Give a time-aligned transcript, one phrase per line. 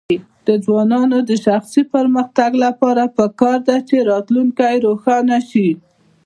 [0.47, 5.71] د ځوانانو د شخصي پرمختګ لپاره پکار ده چې راتلونکی روښانه کړي.